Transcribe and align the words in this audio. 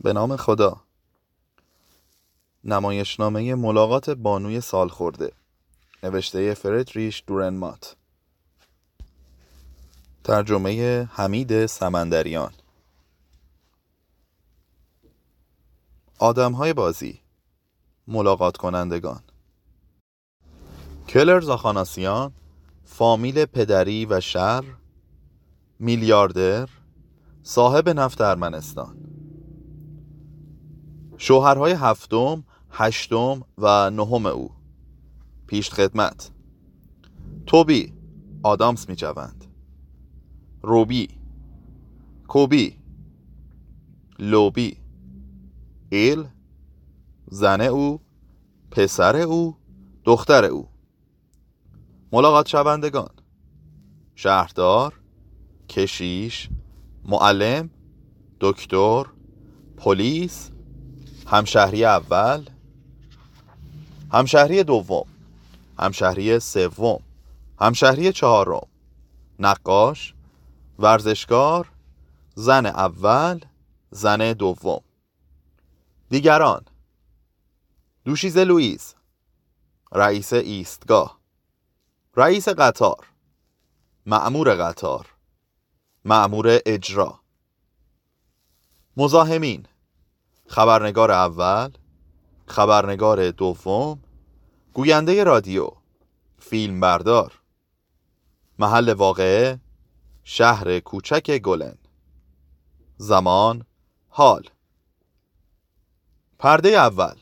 به 0.00 0.12
نام 0.12 0.36
خدا. 0.36 0.80
نمایشنامه 2.64 3.54
ملاقات 3.54 4.10
بانوی 4.10 4.60
سال 4.60 4.88
خورده 4.88 5.32
نوشته 6.02 6.54
فردریش 6.54 7.24
دورنمات. 7.26 7.96
ترجمه 10.24 11.04
حمید 11.12 11.66
سمندریان. 11.66 12.52
آدم 16.18 16.52
های 16.52 16.72
بازی. 16.72 17.20
ملاقات 18.06 18.56
کنندگان. 18.56 19.20
کلر 21.08 21.40
زاخاناسیان 21.40 22.32
فامیل 22.84 23.44
پدری 23.44 24.06
و 24.06 24.20
شر 24.20 24.64
میلیاردر 25.78 26.68
صاحب 27.42 27.88
نفت 27.88 28.20
ارمنستان 28.20 29.09
شوهرهای 31.22 31.72
هفتم، 31.72 32.44
هشتم 32.70 33.42
و 33.58 33.90
نهم 33.90 34.26
او. 34.26 34.50
پیش 35.46 35.70
خدمت. 35.70 36.30
توبی 37.46 37.92
آدامس 38.42 38.88
می 38.88 38.96
جوند. 38.96 39.44
روبی 40.62 41.08
کوبی. 42.28 42.76
لوبی. 44.18 44.76
ایل 45.90 46.24
زن 47.26 47.60
او 47.60 48.00
پسر 48.70 49.16
او 49.16 49.56
دختر 50.04 50.44
او. 50.44 50.68
ملاقات 52.12 52.48
شوندگان. 52.48 53.10
شهردار 54.14 55.00
کشیش 55.68 56.48
معلم 57.04 57.70
دکتر 58.40 59.04
پلیس 59.76 60.50
همشهری 61.30 61.84
اول 61.84 62.46
همشهری 64.12 64.64
دوم 64.64 65.06
همشهری 65.78 66.38
سوم 66.38 67.02
همشهری 67.60 68.12
چهارم 68.12 68.66
نقاش 69.38 70.14
ورزشکار 70.78 71.72
زن 72.34 72.66
اول 72.66 73.40
زن 73.90 74.32
دوم. 74.32 74.80
دیگران 76.08 76.64
دوشیز 78.04 78.36
لوئیس 78.38 78.94
رئیس 79.92 80.32
ایستگاه 80.32 81.20
رئیس 82.16 82.48
قطار 82.48 83.06
معمور 84.06 84.54
قطار 84.54 85.06
معمور 86.04 86.60
اجرا. 86.66 87.20
مزاحمین 88.96 89.66
خبرنگار 90.50 91.10
اول 91.10 91.70
خبرنگار 92.46 93.30
دوم 93.30 94.00
گوینده 94.72 95.24
رادیو 95.24 95.70
فیلم 96.38 96.80
بردار 96.80 97.40
محل 98.58 98.88
واقعه 98.92 99.60
شهر 100.24 100.80
کوچک 100.80 101.38
گلن. 101.38 101.78
زمان 102.96 103.66
حال. 104.08 104.42
پرده 106.38 106.68
اول. 106.68 107.16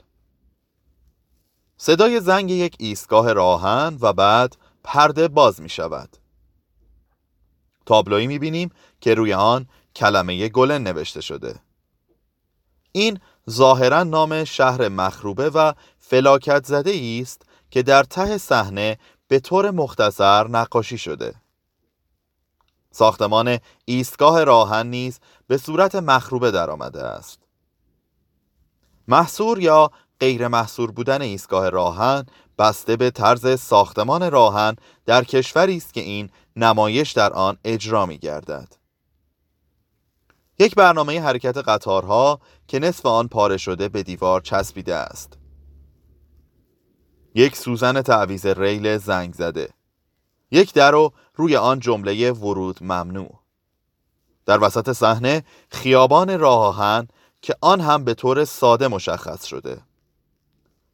صدای 1.77 2.21
زنگ 2.21 2.51
یک 2.51 2.77
ایستگاه 2.79 3.33
راهن 3.33 3.99
و 4.01 4.13
بعد 4.13 4.57
پرده 4.85 5.29
باز 5.29 5.61
می 5.61 5.69
شود. 5.69 6.17
تابلویی 7.87 8.27
می 8.27 8.39
بینیم 8.39 8.71
که 9.01 9.15
روی 9.15 9.33
آن 9.35 9.67
کلمه 9.95 10.49
گلن 10.49 10.83
نوشته 10.83 11.21
شده. 11.21 11.68
این 12.99 13.21
ظاهرا 13.51 14.03
نام 14.03 14.45
شهر 14.45 14.89
مخروبه 14.89 15.51
و 15.51 15.73
فلاکت 15.99 16.67
زده 16.67 17.21
است 17.21 17.43
که 17.71 17.83
در 17.83 18.03
ته 18.03 18.39
صحنه 18.39 18.99
به 19.29 19.41
طور 19.41 19.71
مختصر 19.71 20.49
نقاشی 20.49 20.99
شده 20.99 21.35
ساختمان 22.91 23.59
ایستگاه 23.85 24.45
راهن 24.45 24.87
نیز 24.87 25.21
به 25.47 25.57
صورت 25.57 25.95
مخروبه 25.95 26.51
درآمده 26.51 27.03
است 27.03 27.39
محصور 29.09 29.61
یا 29.61 29.91
غیر 30.21 30.49
محصور 30.49 30.91
بودن 30.91 31.23
ایستگاه 31.23 31.69
راهن 31.69 32.27
بسته 32.59 32.97
به 32.97 33.11
طرز 33.11 33.61
ساختمان 33.61 34.31
راهن 34.31 34.77
در 35.07 35.25
کشوری 35.25 35.77
است 35.77 35.95
که 35.95 36.01
این 36.01 36.31
نمایش 36.57 37.13
در 37.13 37.33
آن 37.33 37.59
اجرا 37.65 38.07
می 38.07 38.19
گردد. 38.19 38.78
یک 40.61 40.75
برنامه 40.75 41.21
حرکت 41.21 41.57
قطارها 41.57 42.41
که 42.69 42.79
نصف 42.79 43.07
آن 43.07 43.29
پاره 43.29 43.57
شده 43.57 43.89
به 43.89 44.03
دیوار 44.03 44.41
چسبیده 44.41 44.95
است. 44.95 45.39
یک 47.35 47.57
سوزن 47.57 48.03
تعویز 48.03 48.47
ریل 48.47 48.99
زنگ 48.99 49.35
زده. 49.35 49.69
یک 50.51 50.75
در 50.75 50.95
و 50.95 51.13
روی 51.35 51.57
آن 51.57 51.81
جمله 51.81 52.33
ورود 52.33 52.79
ممنوع. 52.81 53.41
در 54.47 54.65
وسط 54.65 54.93
صحنه 54.93 55.45
خیابان 55.71 56.39
راه 56.39 56.59
آهن 56.59 57.09
که 57.43 57.55
آن 57.61 57.81
هم 57.81 58.05
به 58.05 58.15
طور 58.15 58.45
ساده 58.45 58.89
مشخص 58.89 59.45
شده. 59.45 59.81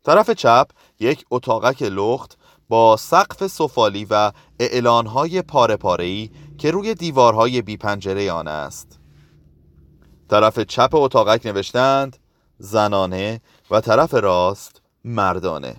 طرف 0.04 0.30
چپ 0.30 0.68
یک 1.00 1.24
اتاقک 1.30 1.82
لخت 1.82 2.38
با 2.68 2.96
سقف 2.96 3.46
سفالی 3.46 4.06
و 4.10 4.32
اعلانهای 4.58 5.42
پاره 5.42 5.76
پارهی 5.76 6.30
که 6.58 6.70
روی 6.70 6.94
دیوارهای 6.94 7.62
بی 7.62 7.76
پنجره 7.76 8.32
آن 8.32 8.48
است. 8.48 9.03
طرف 10.28 10.58
چپ 10.58 10.90
اتاقک 10.92 11.46
نوشتند 11.46 12.16
زنانه 12.58 13.40
و 13.70 13.80
طرف 13.80 14.14
راست 14.14 14.82
مردانه. 15.04 15.76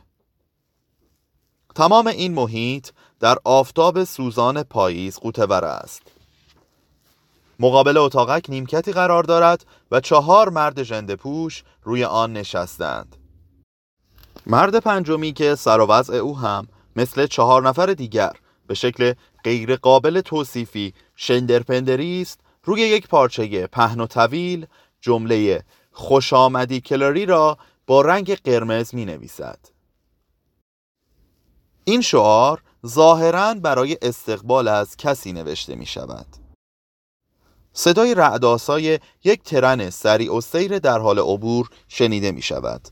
تمام 1.76 2.08
این 2.08 2.34
محیط 2.34 2.90
در 3.20 3.38
آفتاب 3.44 4.04
سوزان 4.04 4.64
پاییز 4.64 5.20
قوتور 5.20 5.66
است. 5.66 6.02
مقابل 7.60 7.98
اتاقک 7.98 8.46
نیمکتی 8.50 8.92
قرار 8.92 9.24
دارد 9.24 9.66
و 9.92 10.00
چهار 10.00 10.50
مرد 10.50 10.84
ژنده 10.84 11.16
پوش 11.16 11.64
روی 11.84 12.04
آن 12.04 12.34
نشستند. 12.34 13.16
مرد 14.48 14.80
پنجمی 14.80 15.34
که 15.34 15.56
سر 15.56 15.80
و 15.80 15.86
وضع 15.86 16.16
او 16.16 16.38
هم 16.38 16.68
مثل 16.96 17.28
چهار 17.28 17.68
نفر 17.68 17.86
دیگر 17.86 18.32
به 18.68 18.74
شکل 18.74 19.14
غیر 19.44 19.76
قابل 19.76 20.22
توصیفی 20.22 20.94
شندرپندری 21.16 22.22
است 22.22 22.40
روی 22.66 22.82
یک 22.82 23.08
پارچه 23.08 23.68
پهن 23.68 24.00
و 24.00 24.08
طویل 24.08 24.68
جمله 25.02 25.64
خوش 25.92 26.34
آمدی 26.34 26.82
کلاری 26.82 27.26
را 27.26 27.58
با 27.88 28.02
رنگ 28.02 28.36
قرمز 28.36 28.96
می 28.96 29.06
نویسد. 29.06 29.60
این 31.84 32.02
شعار 32.02 32.64
ظاهرا 32.88 33.54
برای 33.54 33.98
استقبال 34.02 34.68
از 34.68 34.98
کسی 34.98 35.34
نوشته 35.34 35.76
می 35.76 35.86
شود. 35.86 36.28
صدای 37.74 38.16
رعداسای 38.16 39.00
یک 39.24 39.44
ترن 39.44 39.90
سریع 39.90 40.36
و 40.36 40.42
سیر 40.42 40.80
در 40.80 41.00
حال 41.00 41.20
عبور 41.20 41.70
شنیده 41.88 42.32
می 42.32 42.42
شود. 42.42 42.88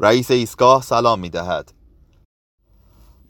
رئیس 0.00 0.30
ایستگاه 0.30 0.82
سلام 0.82 1.20
می 1.20 1.30
دهد. 1.30 1.72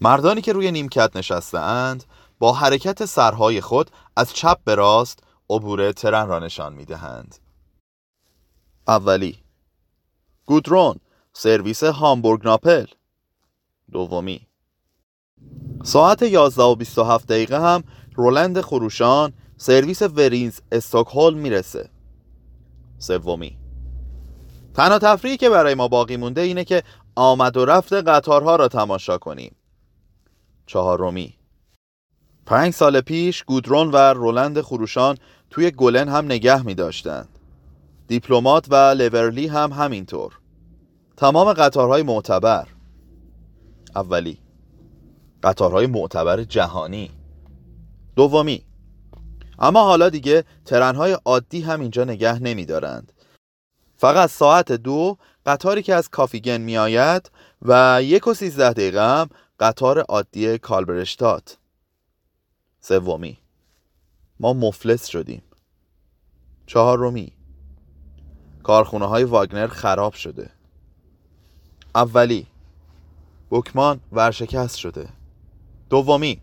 مردانی 0.00 0.40
که 0.40 0.52
روی 0.52 0.70
نیمکت 0.70 1.16
نشسته 1.16 1.58
اند 1.58 2.04
با 2.38 2.52
حرکت 2.52 3.04
سرهای 3.04 3.60
خود 3.60 3.90
از 4.16 4.32
چپ 4.32 4.58
به 4.64 4.74
راست 4.74 5.18
عبور 5.50 5.92
ترن 5.92 6.26
را 6.28 6.38
نشان 6.38 6.72
می 6.72 6.84
دهند. 6.84 7.36
اولی 8.88 9.38
گودرون 10.46 10.96
سرویس 11.32 11.84
هامبورگ 11.84 12.44
ناپل. 12.44 12.86
دومی 13.92 14.46
ساعت 15.84 16.22
11 16.22 16.62
و 16.62 16.74
27 16.74 17.28
دقیقه 17.28 17.60
هم 17.60 17.84
رولند 18.14 18.60
خروشان 18.60 19.32
سرویس 19.56 20.02
ورینز 20.02 20.60
استکهلم 20.72 21.38
می‌رسه. 21.38 21.90
سومی 22.98 23.58
تنها 24.74 24.98
تفریحی 24.98 25.36
که 25.36 25.50
برای 25.50 25.74
ما 25.74 25.88
باقی 25.88 26.16
مونده 26.16 26.40
اینه 26.40 26.64
که 26.64 26.82
آمد 27.14 27.56
و 27.56 27.64
رفت 27.64 27.92
قطارها 27.92 28.56
را 28.56 28.68
تماشا 28.68 29.18
کنیم. 29.18 29.56
چهارمی 30.66 31.38
پنج 32.46 32.74
سال 32.74 33.00
پیش 33.00 33.44
گودرون 33.44 33.90
و 33.90 33.96
رولند 33.96 34.60
خروشان 34.60 35.18
توی 35.50 35.70
گلن 35.70 36.08
هم 36.08 36.24
نگه 36.24 36.62
می 36.62 36.74
داشتند. 36.74 37.28
دیپلمات 38.08 38.66
و 38.70 38.74
لورلی 38.74 39.46
هم 39.46 39.72
همینطور. 39.72 40.38
تمام 41.16 41.52
قطارهای 41.52 42.02
معتبر. 42.02 42.68
اولی. 43.96 44.38
قطارهای 45.42 45.86
معتبر 45.86 46.44
جهانی. 46.44 47.10
دومی. 48.16 48.64
اما 49.58 49.84
حالا 49.84 50.08
دیگه 50.08 50.44
ترنهای 50.64 51.16
عادی 51.24 51.60
هم 51.60 51.80
اینجا 51.80 52.04
نگه 52.04 52.38
نمی 52.38 52.64
دارند. 52.64 53.12
فقط 53.96 54.30
ساعت 54.30 54.72
دو 54.72 55.16
قطاری 55.46 55.82
که 55.82 55.94
از 55.94 56.08
کافیگن 56.08 56.60
می 56.60 56.76
آید 56.76 57.30
و 57.62 58.00
یک 58.02 58.26
و 58.26 58.34
سیزده 58.34 58.72
دقیقه 58.72 59.00
هم 59.00 59.28
قطار 59.60 59.98
عادی 59.98 60.58
کالبرشتات. 60.58 61.58
سومی. 62.86 63.38
ما 64.40 64.52
مفلس 64.52 65.06
شدیم. 65.06 65.42
چهارمی 66.66 67.32
کارخونه 68.62 69.06
های 69.06 69.24
واگنر 69.24 69.66
خراب 69.66 70.12
شده. 70.12 70.50
اولی. 71.94 72.46
بکمان 73.50 74.00
ورشکست 74.12 74.76
شده. 74.76 75.08
دومی. 75.90 76.40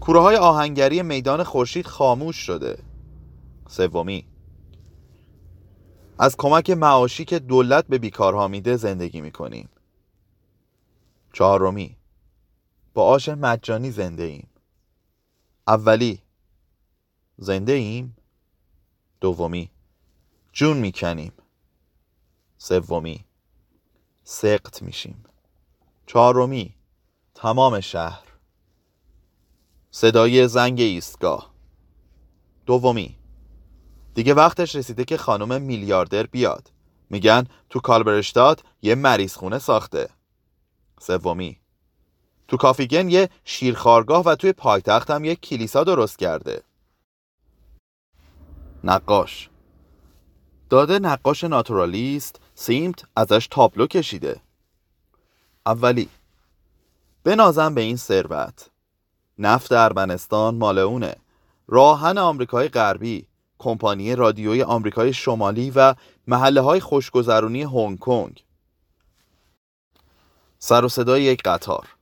کوره 0.00 0.20
های 0.20 0.36
آهنگری 0.36 1.02
میدان 1.02 1.42
خورشید 1.42 1.86
خاموش 1.86 2.36
شده. 2.36 2.78
سومی. 3.68 4.26
از 6.18 6.36
کمک 6.36 6.70
معاشی 6.70 7.24
که 7.24 7.38
دولت 7.38 7.86
به 7.86 7.98
بیکارها 7.98 8.48
میده 8.48 8.76
زندگی 8.76 9.20
می‌کنیم. 9.20 9.68
چهارمی 11.32 11.96
با 12.94 13.06
آش 13.06 13.28
مجانی 13.28 13.90
زنده 13.90 14.22
ایم. 14.22 14.48
اولی. 15.68 16.22
زنده 17.38 17.72
ایم؟ 17.72 18.16
دومی. 19.20 19.70
جون 20.52 20.76
می‌کنیم. 20.76 21.32
سومی. 22.58 23.24
سقط 24.24 24.82
میشیم. 24.82 25.24
چهارمی. 26.06 26.74
تمام 27.34 27.80
شهر. 27.80 28.22
صدای 29.90 30.48
زنگ 30.48 30.80
ایستگاه. 30.80 31.54
دومی. 32.66 33.18
دیگه 34.14 34.34
وقتش 34.34 34.76
رسیده 34.76 35.04
که 35.04 35.16
خانم 35.16 35.62
میلیاردر 35.62 36.26
بیاد. 36.26 36.70
میگن 37.10 37.46
تو 37.70 37.80
کالبرشتاد 37.80 38.64
یه 38.82 38.94
مریض 38.94 39.34
خونه 39.34 39.58
ساخته. 39.58 40.08
سومی. 41.00 41.60
تو 42.48 42.56
کافیگن 42.56 43.08
یه 43.08 43.28
شیرخارگاه 43.44 44.24
و 44.24 44.34
توی 44.34 44.52
پایتخت 44.52 45.10
هم 45.10 45.24
یه 45.24 45.36
کلیسا 45.36 45.84
درست 45.84 46.18
کرده. 46.18 46.62
نقاش. 48.84 49.50
داده 50.70 50.98
نقاش 50.98 51.44
ناتورالیست 51.44 52.40
سیمت 52.54 53.04
ازش 53.16 53.48
تابلو 53.50 53.86
کشیده. 53.86 54.40
اولی 55.66 56.08
بنازم 57.24 57.74
به 57.74 57.80
این 57.80 57.96
ثروت. 57.96 58.70
نفت 59.38 59.72
ارمنستان 59.72 60.54
مال 60.54 60.78
اونه. 60.78 61.16
راهن 61.68 62.18
آمریکای 62.18 62.68
غربی 62.68 63.26
کمپانی 63.58 64.14
رادیوی 64.14 64.62
آمریکای 64.62 65.12
شمالی 65.12 65.70
و 65.70 65.94
محله 66.26 66.60
های 66.60 66.80
خوشگذرونی 66.80 67.62
هنگ 67.62 67.98
کنگ. 67.98 68.44
سر 70.58 70.84
و 70.84 70.88
صدای 70.88 71.22
یک 71.22 71.42
قطار. 71.42 71.95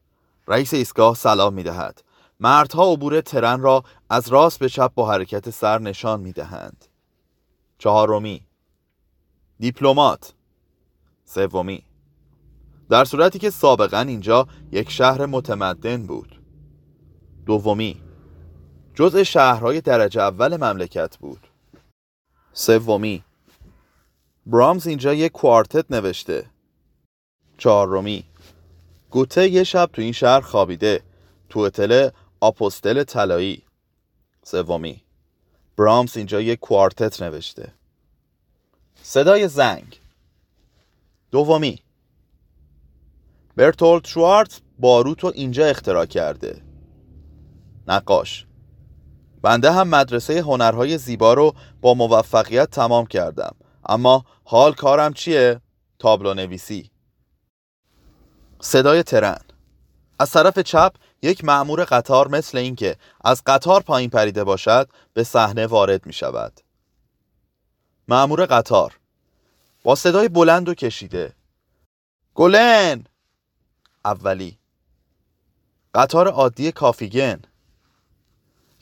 رئیس 0.49 0.75
ایستگاه 0.75 1.15
سلام 1.15 1.55
می 1.55 1.63
دهد 1.63 2.03
مردها 2.41 2.93
عبور 2.93 3.21
ترن 3.21 3.61
را 3.61 3.83
از 4.11 4.29
راست 4.29 4.59
به 4.59 4.69
چپ 4.69 4.95
با 4.95 5.11
حرکت 5.11 5.51
سر 5.51 5.79
نشان 5.79 6.21
می 6.21 6.33
دهند 6.33 6.85
چهارمی 7.79 8.47
دیپلمات. 9.59 10.35
سومی 11.25 11.85
در 12.91 13.05
صورتی 13.05 13.39
که 13.39 13.51
سابقا 13.51 13.99
اینجا 13.99 14.47
یک 14.73 14.91
شهر 14.91 15.27
متمدن 15.27 16.07
بود. 16.07 16.43
دومی 17.47 18.03
جزء 18.95 19.23
شهرهای 19.23 19.81
درجه 19.81 20.23
اول 20.23 20.57
مملکت 20.57 21.17
بود. 21.17 21.47
سومی 22.53 23.25
برامز 24.47 24.87
اینجا 24.87 25.15
یک 25.15 25.33
کوارتت 25.33 25.91
نوشته. 25.91 26.51
چهارمی 27.59 28.25
گوته 29.15 29.49
یه 29.49 29.65
شب 29.65 29.91
تو 29.93 30.03
این 30.03 30.13
شهر 30.13 30.41
خوابیده. 30.41 31.03
تو 31.49 31.67
هتل 31.67 32.09
آپوستل 32.41 33.05
طلایی. 33.05 33.63
سومی. 34.43 35.03
برامز 35.77 36.17
اینجا 36.17 36.41
یک 36.41 36.61
کوارتت 36.61 37.23
نوشته. 37.23 37.73
صدای 39.03 39.49
زنگ. 39.49 40.01
دومی. 41.31 41.79
برتولد 43.57 44.07
شوارت 44.07 44.61
باروت 44.79 45.21
رو 45.21 45.33
اینجا 45.35 45.67
اختراع 45.67 46.07
کرده. 46.07 46.63
نقاش. 47.89 48.47
بنده 49.43 49.73
هم 49.73 49.89
مدرسه 49.89 50.41
هنرهای 50.41 50.99
زیبا 50.99 51.35
رو 51.35 51.55
با 51.81 51.95
موفقیت 51.95 52.71
تمام 52.71 53.07
کردم. 53.07 53.57
اما 53.87 54.25
حال 54.45 54.73
کارم 54.73 55.13
چیه؟ 55.13 55.61
تابلو 55.99 56.35
نویسی. 56.35 56.94
صدای 58.65 59.03
ترن. 59.03 59.41
از 60.19 60.31
طرف 60.31 60.59
چپ 60.59 60.95
یک 61.23 61.45
معمور 61.45 61.85
قطار 61.85 62.29
مثل 62.29 62.59
اینکه 62.59 62.97
از 63.25 63.43
قطار 63.47 63.83
پایین 63.83 64.11
پریده 64.11 64.45
باشد 64.45 64.89
به 65.13 65.25
صحنه 65.25 65.67
وارد 65.67 66.07
می 66.07 66.13
شود 66.13 66.61
معمور 68.09 68.47
قطار 68.47 68.99
با 69.83 69.95
صدای 69.95 70.29
بلند 70.29 70.69
و 70.69 70.75
کشیده. 70.75 71.33
گلن! 72.35 73.05
اولی 74.05 74.59
قطار 75.95 76.29
عادی 76.29 76.73
کافیگن. 76.73 77.43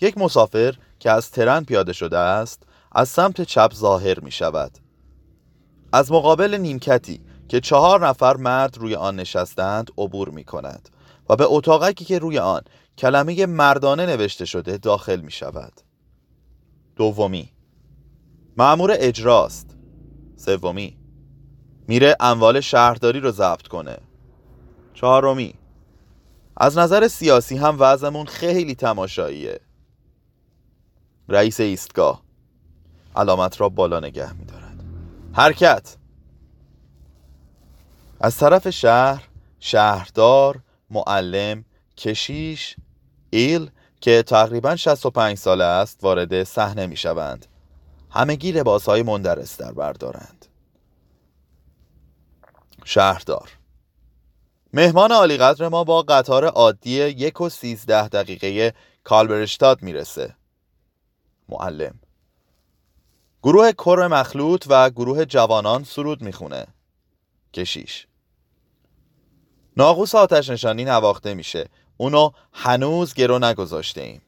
یک 0.00 0.19
مسافر 0.19 0.75
که 1.00 1.11
از 1.11 1.31
ترن 1.31 1.64
پیاده 1.64 1.93
شده 1.93 2.19
است 2.19 2.62
از 2.93 3.08
سمت 3.08 3.40
چپ 3.40 3.73
ظاهر 3.75 4.20
می 4.20 4.31
شود 4.31 4.79
از 5.93 6.12
مقابل 6.12 6.55
نیمکتی 6.55 7.20
که 7.53 7.61
چهار 7.61 8.09
نفر 8.09 8.37
مرد 8.37 8.79
روی 8.79 8.95
آن 8.95 9.17
نشستند 9.17 9.91
عبور 9.99 10.29
می 10.29 10.45
کند 10.45 10.89
و 11.29 11.37
به 11.37 11.45
اتاقکی 11.49 12.05
که 12.05 12.19
روی 12.19 12.39
آن 12.39 12.63
کلمه 12.99 13.47
مردانه 13.47 14.07
نوشته 14.07 14.45
شده 14.45 14.77
داخل 14.77 15.21
می 15.21 15.31
شود 15.31 15.73
دومی. 16.97 17.53
معمور 18.57 18.97
اجراست. 18.99 19.77
سومی. 20.37 20.97
میره 21.89 22.17
اموال 22.21 22.61
شهرداری 22.61 23.21
رو 23.21 23.31
ضبط 23.31 23.67
کنه. 23.69 23.99
چهارمی. 24.95 25.55
از 26.57 26.79
نظر 26.79 27.09
سیاسی 27.09 27.57
هم 27.57 27.77
وضعمون 27.79 28.27
خیلی 28.27 28.75
تماشاییه. 28.75 29.61
رئیس 31.29 31.61
ایستگاه. 31.61 32.23
علامت 33.17 33.61
را 33.61 33.69
بالا 33.69 34.01
نگه 34.01 34.33
می 34.33 34.45
دارد 34.45 34.85
حرکت. 35.33 36.02
از 38.25 38.37
طرف 38.37 38.71
شهر 38.71 39.29
شهردار 39.61 40.61
معلم 40.91 41.65
کشیش 41.97 42.77
ایل 43.31 43.71
که 44.01 44.23
تقریبا 44.23 44.77
65 44.77 45.39
ساله 45.39 45.65
است 45.65 45.99
وارد 46.05 46.45
صحنه 46.45 46.87
می 46.87 46.97
شوند. 46.97 47.47
همگی 48.11 48.53
لباس 48.53 48.87
های 48.89 49.03
مندرس 49.03 49.57
در 49.57 49.73
بردارند 49.73 50.47
شهردار 52.85 53.51
مهمان 54.73 55.13
عالیقدر 55.13 55.69
ما 55.69 55.85
با 55.85 56.03
قطار 56.03 56.44
عادی 56.44 56.91
یک 56.91 57.41
و 57.41 57.49
سیزده 57.49 58.08
دقیقه 58.08 58.75
کالبرشتاد 59.05 59.82
می‌رسه. 59.82 60.37
معلم 61.49 61.94
گروه 63.43 63.73
کر 63.73 64.08
مخلوط 64.11 64.65
و 64.69 64.91
گروه 64.91 65.25
جوانان 65.25 65.85
سرود 65.85 66.23
می‌خونه. 66.23 66.67
کشیش 67.55 68.06
ناقوس 69.76 70.14
آتش 70.14 70.50
نشانی 70.50 70.84
نواخته 70.84 71.34
میشه. 71.34 71.69
اونو 71.96 72.31
هنوز 72.52 73.14
گرو 73.14 73.38
نگذاشته 73.38 74.00
ایم 74.00 74.22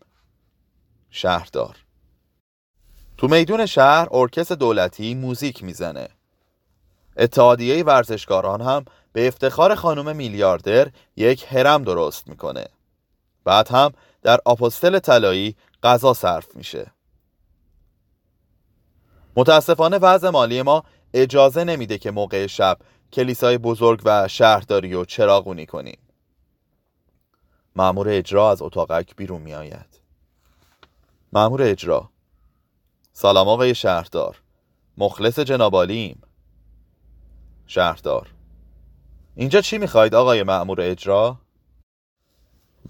شهردار. 1.11 1.77
تو 3.19 3.29
میدون 3.29 3.67
شهر 3.67 4.09
ارکستر 4.11 4.55
دولتی 4.55 5.15
موزیک 5.15 5.65
می‌زنه. 5.65 6.09
اتحادیه 7.17 7.85
ورزشکاران 7.85 8.61
هم 8.61 8.85
به 9.13 9.29
افتخار 9.29 9.75
خانم 9.75 10.17
میلیاردر 10.17 10.89
یک 11.17 11.47
هرم 11.49 11.85
درست 11.85 12.29
می‌کنه. 12.29 12.67
بعد 13.45 13.69
هم 13.69 13.93
در 14.23 14.39
آپوستل 14.45 14.99
طلایی 14.99 15.57
غذا 15.83 16.15
صرف 16.15 16.57
میشه. 16.57 16.93
متاسفانه 19.37 19.99
وضع 19.99 20.31
مالی 20.31 20.63
ما 20.63 20.85
اجازه 21.15 21.65
نمیده 21.65 21.99
که 21.99 22.11
موقع 22.11 22.47
شب 22.47 22.79
کلیسای 23.15 23.59
بزرگ 23.59 24.01
و 24.05 24.29
شهرداری 24.29 24.95
و 24.95 25.05
چراغونی 25.05 25.67
کنیم 25.67 25.99
معمور 27.77 28.09
اجرا 28.09 28.51
از 28.51 28.63
اتاقک 28.63 29.17
بیرون 29.17 29.43
می 29.43 29.55
آید. 29.55 30.01
معمور 31.33 31.63
اجرا 31.63 32.11
سلام 33.13 33.49
آقای 33.49 33.75
شهردار. 33.75 34.41
مخلص 34.99 35.39
جنابالیم 35.39 36.23
شهردار 37.67 38.31
اینجا 39.37 39.61
چی 39.61 39.79
می‌خواید 39.79 40.15
آقای 40.15 40.43
معمور 40.43 40.81
اجرا؟ 40.81 41.39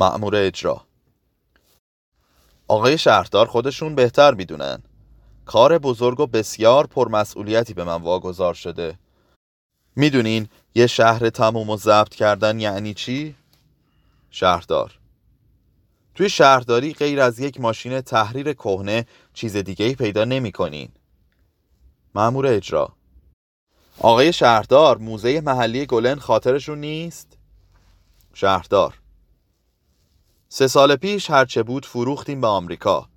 معمور 0.00 0.36
اجرا 0.36 0.84
آقای 2.68 2.98
شهردار 2.98 3.46
خودشون 3.46 3.94
بهتر 3.94 4.34
می‌دونن 4.34 4.82
کار 5.46 5.78
بزرگ 5.78 6.20
و 6.20 6.26
بسیار 6.26 6.86
پرمسئولیتی 6.86 7.74
به 7.74 7.84
من 7.84 8.02
واگذار 8.02 8.54
شده. 8.54 8.98
می‌دونین 9.96 10.48
یه 10.74 10.86
شهر 10.86 11.30
تموم 11.30 11.70
و 11.70 11.76
ضبط 11.76 12.14
کردن 12.14 12.60
یعنی 12.60 12.94
چی؟ 12.94 13.34
شهردار 14.30 14.98
توی 16.14 16.30
شهرداری 16.30 16.94
غیر 16.94 17.20
از 17.20 17.38
یک 17.38 17.60
ماشین 17.60 18.00
تحریر 18.00 18.52
کهنه 18.52 19.06
چیز 19.34 19.56
دیگه 19.56 19.86
ای 19.86 19.94
پیدا 19.94 20.24
نمی 20.24 20.52
کنین. 20.52 20.88
معمور 22.14 22.46
اجرا 22.46 22.92
آقای 23.98 24.32
شهردار 24.32 24.98
موزه 24.98 25.40
محلی 25.40 25.86
گلن 25.86 26.18
خاطرشون 26.18 26.80
نیست؟ 26.80 27.38
شهردار 28.34 28.98
سه 30.48 30.66
سال 30.66 30.96
پیش 30.96 31.30
هرچه 31.30 31.62
بود 31.62 31.86
فروختیم 31.86 32.40
به 32.40 32.46
آمریکا 32.46 33.08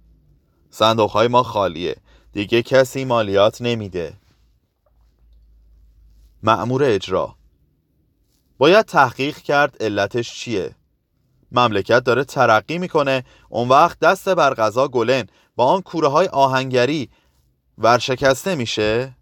صندوق 0.70 1.18
ما 1.18 1.44
خالیه 1.44 1.96
دیگه 2.34 2.62
کسی 2.62 3.06
مالیات 3.06 3.62
نمیده 3.62 4.14
معمور 6.44 6.84
اجرا. 6.84 7.36
باید 8.58 8.86
تحقیق 8.86 9.38
کرد 9.38 9.84
علتش 9.84 10.34
چیه. 10.34 10.76
مملکت 11.52 12.04
داره 12.04 12.24
ترقی 12.24 12.78
می‌کنه. 12.78 13.24
اون 13.50 13.70
وقت 13.70 14.00
دست 14.00 14.30
بر 14.30 14.54
غذا 14.54 14.88
گلن. 14.88 15.28
با 15.56 15.66
آن 15.66 15.82
کوره 15.82 16.08
های 16.08 16.28
آهنگری 16.28 17.10
ورشکسته 17.78 18.56
میشه. 18.56 19.16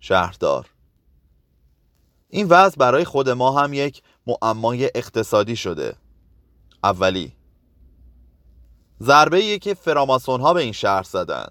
شهردار. 0.00 0.66
این 2.28 2.46
وضع 2.48 2.76
برای 2.76 3.04
خود 3.04 3.28
ما 3.30 3.60
هم 3.60 3.72
یک 3.72 4.02
معمای 4.26 4.90
اقتصادی 4.94 5.56
شده. 5.56 5.96
اولی. 6.84 7.32
ضربه 9.02 9.58
که 9.58 9.74
فراماسون 9.74 10.40
ها 10.40 10.54
به 10.54 10.62
این 10.62 10.72
شهر 10.72 11.02
زدن 11.02 11.48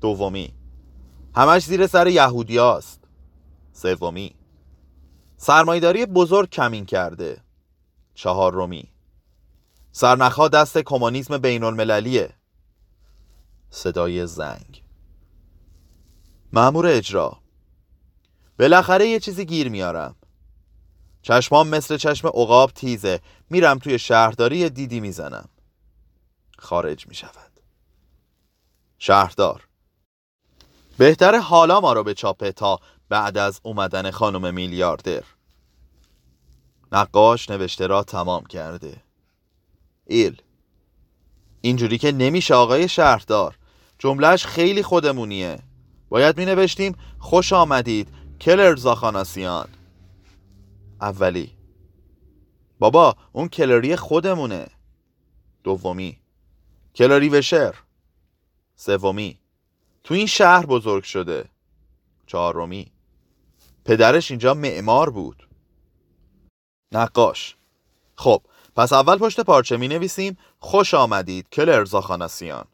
دومی. 0.00 0.54
همش 1.36 1.64
زیر 1.64 1.86
سر 1.86 2.06
یهودی 2.06 2.56
هاست. 2.58 3.00
سومی. 3.72 4.34
سرمایداری 5.36 6.06
بزرگ 6.06 6.50
کمین 6.50 6.86
کرده. 6.86 7.42
چهارمی 8.14 8.88
سرنخها 9.92 10.48
دست 10.48 10.78
کمونیسم 10.78 11.38
بین 11.38 11.64
المللیه 11.64 12.34
صدای 13.70 14.26
زنگ. 14.26 14.84
مأمور 16.52 16.86
اجرا. 16.86 17.38
بالاخره 18.58 19.08
یه 19.08 19.20
چیزی 19.20 19.44
گیر 19.44 19.68
میارم. 19.68 20.16
چشمام 21.22 21.68
مثل 21.68 21.96
چشم 21.96 22.28
عقاب 22.28 22.70
تیزه. 22.70 23.20
میرم 23.50 23.78
توی 23.78 23.98
شهرداری 23.98 24.70
دیدی 24.70 25.00
می‌زنم. 25.00 25.48
خارج 26.58 27.08
می‌شود. 27.08 27.60
شهردار. 28.98 29.68
بهتره 30.98 31.40
حالا 31.40 31.80
ما 31.80 31.92
رو 31.92 32.04
به 32.04 32.14
چاپه 32.14 32.52
تا 32.52 32.80
بعد 33.08 33.38
از 33.38 33.60
اومدن 33.62 34.10
خانم 34.10 34.54
میلیاردر. 34.54 35.22
نقاش 36.92 37.50
نوشته 37.50 37.86
را 37.86 38.02
تمام 38.02 38.46
کرده. 38.46 39.02
ایل 40.06 40.42
اینجوری 41.60 41.98
که 41.98 42.12
نمیشه 42.12 42.54
آقای 42.54 42.88
شهردار. 42.88 43.58
جملهش 43.98 44.46
خیلی 44.46 44.82
خودمونیه. 44.82 45.58
باید 46.08 46.38
می 46.38 46.44
نوشتیم 46.44 46.96
خوش 47.18 47.52
آمدید 47.52 48.08
کلر 48.40 48.76
زاخاناسیان. 48.76 49.68
اولی 51.00 51.56
بابا 52.78 53.16
اون 53.32 53.48
کلری 53.48 53.96
خودمونه. 53.96 54.66
دومی 55.64 56.18
کلری 56.94 57.28
وشر. 57.28 57.74
سومی 58.76 59.38
تو 60.04 60.14
این 60.14 60.26
شهر 60.26 60.66
بزرگ 60.66 61.04
شده. 61.04 61.44
چهارمی. 62.26 62.92
پدرش 63.84 64.30
اینجا 64.30 64.54
معمار 64.54 65.10
بود. 65.10 65.48
نقاش. 66.92 67.56
خب 68.16 68.42
پس 68.76 68.92
اول 68.92 69.18
پشت 69.18 69.40
پارچه 69.40 69.76
می 69.76 69.88
نویسیم 69.88 70.38
خوش 70.58 70.94
آمدید 70.94 71.48
کلر 71.48 71.84
زاخاناسیان 71.84 72.64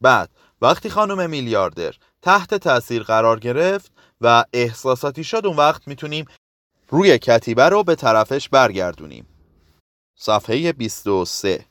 بعد 0.00 0.30
وقتی 0.62 0.90
خانم 0.90 1.30
میلیاردر 1.30 1.94
تحت 2.22 2.54
تاثیر 2.54 3.02
قرار 3.02 3.40
گرفت 3.40 3.92
و 4.20 4.44
احساساتی 4.52 5.24
شد 5.24 5.46
اون 5.46 5.56
وقت 5.56 5.88
می‌تونیم 5.88 6.24
روی 6.88 7.18
کتیبه 7.18 7.68
رو 7.68 7.84
به 7.84 7.94
طرفش 7.94 8.48
برگردونیم. 8.48 9.26
صفحه 10.14 10.72
23 10.72 11.64